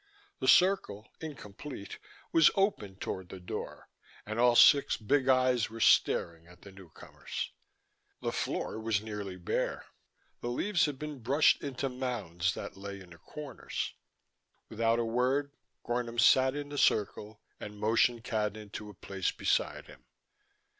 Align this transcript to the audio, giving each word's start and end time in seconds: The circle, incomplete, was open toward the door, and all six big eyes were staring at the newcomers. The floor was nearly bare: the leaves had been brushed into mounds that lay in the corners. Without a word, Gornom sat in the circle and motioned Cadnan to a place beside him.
The 0.39 0.47
circle, 0.47 1.07
incomplete, 1.19 1.99
was 2.31 2.49
open 2.55 2.95
toward 2.95 3.29
the 3.29 3.39
door, 3.39 3.87
and 4.25 4.39
all 4.39 4.55
six 4.55 4.97
big 4.97 5.27
eyes 5.29 5.69
were 5.69 5.79
staring 5.79 6.47
at 6.47 6.63
the 6.63 6.71
newcomers. 6.71 7.51
The 8.19 8.31
floor 8.31 8.79
was 8.79 9.03
nearly 9.03 9.37
bare: 9.37 9.85
the 10.39 10.49
leaves 10.49 10.85
had 10.87 10.97
been 10.97 11.19
brushed 11.19 11.61
into 11.61 11.87
mounds 11.87 12.55
that 12.55 12.75
lay 12.75 12.99
in 12.99 13.11
the 13.11 13.19
corners. 13.19 13.93
Without 14.69 14.97
a 14.97 15.05
word, 15.05 15.51
Gornom 15.85 16.17
sat 16.19 16.55
in 16.55 16.69
the 16.69 16.79
circle 16.79 17.39
and 17.59 17.77
motioned 17.79 18.23
Cadnan 18.23 18.71
to 18.71 18.89
a 18.89 18.95
place 18.95 19.29
beside 19.31 19.85
him. 19.85 20.05